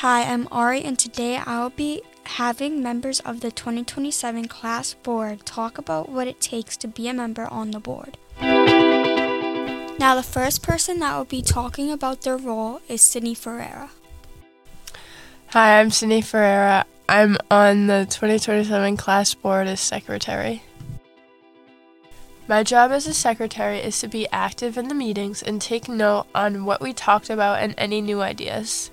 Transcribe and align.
Hi, 0.00 0.24
I'm 0.24 0.46
Ari, 0.52 0.82
and 0.82 0.98
today 0.98 1.38
I'll 1.38 1.70
be 1.70 2.02
having 2.24 2.82
members 2.82 3.20
of 3.20 3.40
the 3.40 3.50
2027 3.50 4.46
class 4.46 4.92
board 4.92 5.46
talk 5.46 5.78
about 5.78 6.10
what 6.10 6.28
it 6.28 6.38
takes 6.38 6.76
to 6.76 6.86
be 6.86 7.08
a 7.08 7.14
member 7.14 7.46
on 7.46 7.70
the 7.70 7.80
board. 7.80 8.18
Now, 8.38 10.14
the 10.14 10.22
first 10.22 10.62
person 10.62 10.98
that 10.98 11.16
will 11.16 11.24
be 11.24 11.40
talking 11.40 11.90
about 11.90 12.20
their 12.20 12.36
role 12.36 12.82
is 12.90 13.00
Sydney 13.00 13.34
Ferreira. 13.34 13.88
Hi, 15.46 15.80
I'm 15.80 15.90
Sydney 15.90 16.20
Ferreira. 16.20 16.84
I'm 17.08 17.38
on 17.50 17.86
the 17.86 18.00
2027 18.10 18.98
class 18.98 19.32
board 19.32 19.66
as 19.66 19.80
secretary. 19.80 20.62
My 22.46 22.62
job 22.62 22.90
as 22.90 23.06
a 23.06 23.14
secretary 23.14 23.78
is 23.78 23.98
to 24.00 24.08
be 24.08 24.28
active 24.30 24.76
in 24.76 24.88
the 24.88 24.94
meetings 24.94 25.42
and 25.42 25.58
take 25.58 25.88
note 25.88 26.26
on 26.34 26.66
what 26.66 26.82
we 26.82 26.92
talked 26.92 27.30
about 27.30 27.60
and 27.60 27.74
any 27.78 28.02
new 28.02 28.20
ideas. 28.20 28.90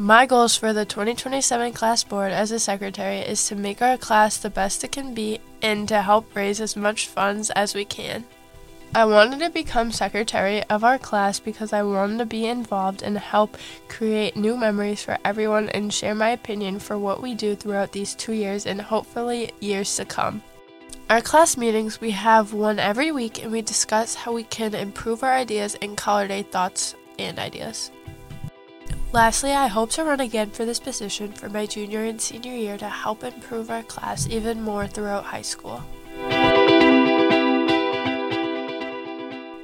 My 0.00 0.24
goals 0.24 0.56
for 0.56 0.72
the 0.72 0.86
2027 0.86 1.74
class 1.74 2.04
board 2.04 2.32
as 2.32 2.52
a 2.52 2.58
secretary 2.58 3.18
is 3.18 3.46
to 3.48 3.54
make 3.54 3.82
our 3.82 3.98
class 3.98 4.38
the 4.38 4.48
best 4.48 4.82
it 4.82 4.92
can 4.92 5.12
be 5.12 5.40
and 5.60 5.86
to 5.88 6.00
help 6.00 6.34
raise 6.34 6.58
as 6.58 6.74
much 6.74 7.06
funds 7.06 7.50
as 7.50 7.74
we 7.74 7.84
can. 7.84 8.24
I 8.94 9.04
wanted 9.04 9.40
to 9.40 9.50
become 9.50 9.92
secretary 9.92 10.64
of 10.70 10.84
our 10.84 10.96
class 10.98 11.38
because 11.38 11.74
I 11.74 11.82
wanted 11.82 12.16
to 12.16 12.24
be 12.24 12.46
involved 12.46 13.02
and 13.02 13.18
help 13.18 13.58
create 13.88 14.36
new 14.36 14.56
memories 14.56 15.04
for 15.04 15.18
everyone 15.22 15.68
and 15.68 15.92
share 15.92 16.14
my 16.14 16.30
opinion 16.30 16.78
for 16.78 16.96
what 16.96 17.20
we 17.20 17.34
do 17.34 17.54
throughout 17.54 17.92
these 17.92 18.14
two 18.14 18.32
years 18.32 18.64
and 18.64 18.80
hopefully 18.80 19.52
years 19.60 19.94
to 19.96 20.06
come. 20.06 20.42
Our 21.10 21.20
class 21.20 21.58
meetings, 21.58 22.00
we 22.00 22.12
have 22.12 22.54
one 22.54 22.78
every 22.78 23.12
week 23.12 23.42
and 23.42 23.52
we 23.52 23.60
discuss 23.60 24.14
how 24.14 24.32
we 24.32 24.44
can 24.44 24.74
improve 24.74 25.22
our 25.22 25.34
ideas 25.34 25.76
and 25.82 25.94
color 25.94 26.26
day 26.26 26.42
thoughts 26.42 26.94
and 27.18 27.38
ideas. 27.38 27.90
Lastly, 29.12 29.50
I 29.50 29.66
hope 29.66 29.90
to 29.90 30.04
run 30.04 30.20
again 30.20 30.50
for 30.50 30.64
this 30.64 30.78
position 30.78 31.32
for 31.32 31.48
my 31.48 31.66
junior 31.66 32.04
and 32.04 32.20
senior 32.20 32.54
year 32.54 32.78
to 32.78 32.88
help 32.88 33.24
improve 33.24 33.68
our 33.68 33.82
class 33.82 34.28
even 34.28 34.62
more 34.62 34.86
throughout 34.86 35.24
high 35.24 35.42
school. 35.42 35.82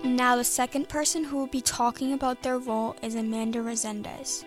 Now, 0.02 0.34
the 0.34 0.42
second 0.42 0.88
person 0.88 1.22
who 1.22 1.36
will 1.36 1.46
be 1.46 1.60
talking 1.60 2.12
about 2.12 2.42
their 2.42 2.58
role 2.58 2.96
is 3.02 3.14
Amanda 3.14 3.60
Resendez. 3.60 4.44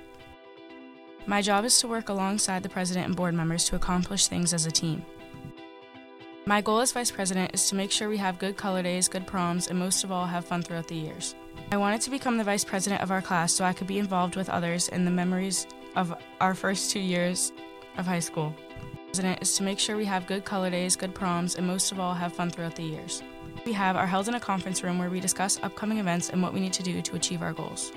My 1.25 1.41
job 1.41 1.63
is 1.63 1.79
to 1.79 1.87
work 1.87 2.09
alongside 2.09 2.63
the 2.63 2.69
president 2.69 3.07
and 3.07 3.15
board 3.15 3.33
members 3.33 3.63
to 3.65 3.77
accomplish 3.77 4.27
things 4.27 4.53
as 4.53 4.65
a 4.65 4.71
team. 4.71 5.05
My 6.45 6.59
goal 6.59 6.79
as 6.79 6.91
vice 6.91 7.11
president 7.11 7.51
is 7.53 7.69
to 7.69 7.75
make 7.75 7.91
sure 7.91 8.09
we 8.09 8.17
have 8.17 8.37
good 8.37 8.57
color 8.57 8.83
days, 8.83 9.07
good 9.07 9.27
proms, 9.27 9.67
and 9.67 9.79
most 9.79 10.03
of 10.03 10.11
all, 10.11 10.25
have 10.25 10.43
fun 10.43 10.61
throughout 10.61 10.89
the 10.89 10.95
years. 10.95 11.35
I 11.71 11.77
wanted 11.77 12.01
to 12.01 12.09
become 12.09 12.37
the 12.37 12.43
vice 12.43 12.63
president 12.63 13.01
of 13.01 13.11
our 13.11 13.21
class 13.21 13.53
so 13.53 13.63
I 13.63 13.73
could 13.73 13.87
be 13.87 13.99
involved 13.99 14.35
with 14.35 14.49
others 14.49 14.89
in 14.89 15.05
the 15.05 15.11
memories 15.11 15.67
of 15.95 16.13
our 16.41 16.55
first 16.55 16.91
two 16.91 16.99
years 16.99 17.51
of 17.97 18.05
high 18.05 18.19
school. 18.19 18.55
President 19.07 19.41
is 19.41 19.55
to 19.57 19.63
make 19.63 19.79
sure 19.79 19.97
we 19.97 20.05
have 20.05 20.27
good 20.27 20.45
color 20.45 20.69
days, 20.69 20.95
good 20.95 21.13
proms, 21.13 21.55
and 21.55 21.65
most 21.65 21.91
of 21.91 21.99
all, 21.99 22.13
have 22.13 22.33
fun 22.33 22.49
throughout 22.49 22.75
the 22.75 22.83
years. 22.83 23.23
We 23.65 23.73
have 23.73 23.95
are 23.95 24.07
held 24.07 24.27
in 24.27 24.35
a 24.35 24.39
conference 24.39 24.83
room 24.83 24.99
where 24.99 25.09
we 25.09 25.19
discuss 25.19 25.59
upcoming 25.63 25.97
events 25.97 26.29
and 26.29 26.41
what 26.41 26.53
we 26.53 26.59
need 26.59 26.73
to 26.73 26.83
do 26.83 27.01
to 27.01 27.15
achieve 27.15 27.41
our 27.41 27.53
goals. 27.53 27.91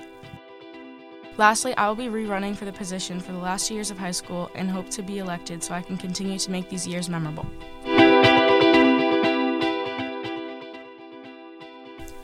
Lastly, 1.37 1.75
I 1.77 1.87
will 1.87 1.95
be 1.95 2.07
rerunning 2.07 2.55
for 2.55 2.65
the 2.65 2.73
position 2.73 3.19
for 3.19 3.31
the 3.31 3.39
last 3.39 3.67
two 3.67 3.73
years 3.73 3.89
of 3.89 3.97
high 3.97 4.11
school 4.11 4.51
and 4.53 4.69
hope 4.69 4.89
to 4.91 5.01
be 5.01 5.17
elected 5.17 5.63
so 5.63 5.73
I 5.73 5.81
can 5.81 5.97
continue 5.97 6.37
to 6.37 6.51
make 6.51 6.69
these 6.69 6.85
years 6.85 7.09
memorable. 7.09 7.47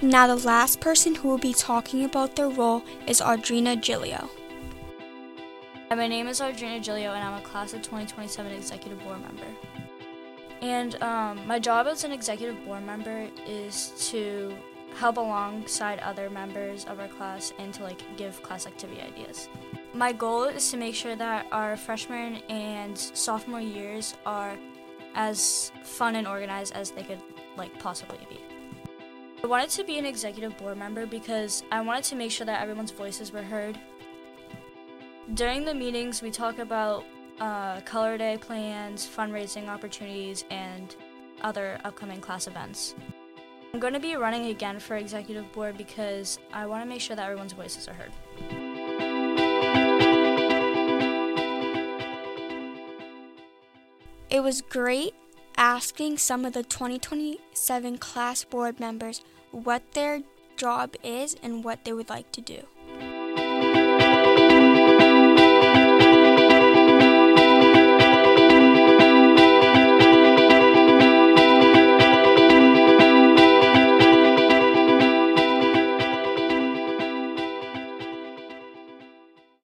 Now, 0.01 0.27
the 0.27 0.37
last 0.47 0.79
person 0.79 1.13
who 1.13 1.27
will 1.27 1.37
be 1.37 1.53
talking 1.53 2.05
about 2.05 2.37
their 2.37 2.47
role 2.47 2.83
is 3.05 3.19
Audrina 3.19 3.75
Gilio. 3.75 4.29
Hi, 5.89 5.95
my 5.95 6.07
name 6.07 6.29
is 6.29 6.39
Audrina 6.39 6.81
Gilio, 6.81 7.13
and 7.13 7.21
I'm 7.21 7.33
a 7.33 7.41
class 7.41 7.73
of 7.73 7.81
2027 7.81 8.49
executive 8.49 9.03
board 9.03 9.19
member. 9.21 9.43
And 10.61 10.95
um, 11.03 11.45
my 11.45 11.59
job 11.59 11.85
as 11.87 12.05
an 12.05 12.13
executive 12.13 12.63
board 12.63 12.85
member 12.85 13.27
is 13.45 13.91
to 14.11 14.55
help 14.95 15.17
alongside 15.17 15.99
other 15.99 16.29
members 16.29 16.85
of 16.85 17.01
our 17.01 17.09
class 17.09 17.51
and 17.59 17.73
to 17.73 17.83
like 17.83 18.01
give 18.15 18.41
class 18.41 18.67
activity 18.67 19.01
ideas. 19.01 19.49
My 19.93 20.13
goal 20.13 20.45
is 20.45 20.71
to 20.71 20.77
make 20.77 20.95
sure 20.95 21.17
that 21.17 21.45
our 21.51 21.75
freshman 21.75 22.35
and 22.47 22.97
sophomore 22.97 23.59
years 23.59 24.15
are 24.25 24.57
as 25.15 25.73
fun 25.83 26.15
and 26.15 26.25
organized 26.25 26.73
as 26.73 26.91
they 26.91 27.03
could 27.03 27.21
like 27.57 27.77
possibly 27.79 28.19
be. 28.29 28.39
I 29.41 29.47
wanted 29.47 29.69
to 29.69 29.85
be 29.85 29.97
an 29.97 30.05
executive 30.05 30.57
board 30.57 30.77
member 30.77 31.05
because 31.05 31.63
I 31.71 31.79
wanted 31.79 32.03
to 32.05 32.15
make 32.15 32.29
sure 32.29 32.45
that 32.45 32.61
everyone's 32.61 32.91
voices 32.91 33.31
were 33.31 33.41
heard. 33.41 33.79
During 35.33 35.63
the 35.63 35.73
meetings, 35.73 36.21
we 36.21 36.29
talk 36.29 36.59
about 36.59 37.05
uh, 37.39 37.79
color 37.81 38.17
day 38.17 38.37
plans, 38.37 39.07
fundraising 39.07 39.69
opportunities, 39.69 40.43
and 40.51 40.93
other 41.41 41.79
upcoming 41.85 42.19
class 42.19 42.47
events. 42.47 42.95
I'm 43.73 43.79
going 43.79 43.93
to 43.93 43.99
be 43.99 44.15
running 44.17 44.47
again 44.47 44.77
for 44.77 44.97
executive 44.97 45.49
board 45.53 45.77
because 45.77 46.37
I 46.51 46.65
want 46.65 46.83
to 46.83 46.89
make 46.89 46.99
sure 46.99 47.15
that 47.15 47.23
everyone's 47.23 47.53
voices 47.53 47.87
are 47.87 47.93
heard. 47.93 48.11
It 54.29 54.41
was 54.41 54.61
great 54.61 55.15
asking 55.59 56.17
some 56.17 56.45
of 56.45 56.53
the 56.53 56.63
2027 56.63 57.97
class 57.97 58.45
board 58.45 58.79
members 58.79 59.21
what 59.51 59.91
their 59.91 60.21
job 60.55 60.95
is 61.03 61.35
and 61.43 61.65
what 61.65 61.83
they 61.83 61.91
would 61.91 62.09
like 62.09 62.31
to 62.31 62.39
do. 62.39 62.63